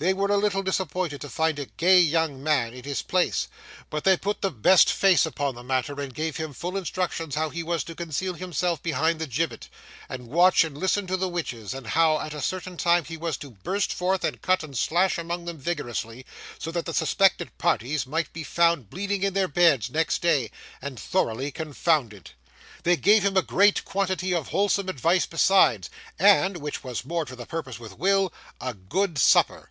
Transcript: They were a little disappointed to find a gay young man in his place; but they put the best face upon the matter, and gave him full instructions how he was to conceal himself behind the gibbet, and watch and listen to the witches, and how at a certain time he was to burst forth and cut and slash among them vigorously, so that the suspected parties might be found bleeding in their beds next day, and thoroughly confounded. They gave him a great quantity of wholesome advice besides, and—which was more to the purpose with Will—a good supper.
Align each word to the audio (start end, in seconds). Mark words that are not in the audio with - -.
They 0.00 0.14
were 0.14 0.28
a 0.30 0.36
little 0.36 0.62
disappointed 0.62 1.20
to 1.22 1.28
find 1.28 1.58
a 1.58 1.66
gay 1.66 1.98
young 1.98 2.40
man 2.40 2.72
in 2.72 2.84
his 2.84 3.02
place; 3.02 3.48
but 3.90 4.04
they 4.04 4.16
put 4.16 4.42
the 4.42 4.50
best 4.52 4.92
face 4.92 5.26
upon 5.26 5.56
the 5.56 5.64
matter, 5.64 6.00
and 6.00 6.14
gave 6.14 6.36
him 6.36 6.52
full 6.52 6.76
instructions 6.76 7.34
how 7.34 7.50
he 7.50 7.64
was 7.64 7.82
to 7.82 7.96
conceal 7.96 8.34
himself 8.34 8.80
behind 8.80 9.18
the 9.20 9.26
gibbet, 9.26 9.68
and 10.08 10.28
watch 10.28 10.62
and 10.62 10.78
listen 10.78 11.08
to 11.08 11.16
the 11.16 11.28
witches, 11.28 11.74
and 11.74 11.84
how 11.84 12.20
at 12.20 12.32
a 12.32 12.40
certain 12.40 12.76
time 12.76 13.06
he 13.06 13.16
was 13.16 13.36
to 13.38 13.50
burst 13.50 13.92
forth 13.92 14.22
and 14.22 14.40
cut 14.40 14.62
and 14.62 14.78
slash 14.78 15.18
among 15.18 15.46
them 15.46 15.58
vigorously, 15.58 16.24
so 16.60 16.70
that 16.70 16.86
the 16.86 16.94
suspected 16.94 17.58
parties 17.58 18.06
might 18.06 18.32
be 18.32 18.44
found 18.44 18.88
bleeding 18.90 19.24
in 19.24 19.34
their 19.34 19.48
beds 19.48 19.90
next 19.90 20.22
day, 20.22 20.52
and 20.80 21.00
thoroughly 21.00 21.50
confounded. 21.50 22.30
They 22.84 22.94
gave 22.96 23.24
him 23.24 23.36
a 23.36 23.42
great 23.42 23.84
quantity 23.84 24.32
of 24.32 24.50
wholesome 24.50 24.88
advice 24.88 25.26
besides, 25.26 25.90
and—which 26.20 26.84
was 26.84 27.04
more 27.04 27.24
to 27.24 27.34
the 27.34 27.46
purpose 27.46 27.80
with 27.80 27.98
Will—a 27.98 28.74
good 28.74 29.18
supper. 29.18 29.70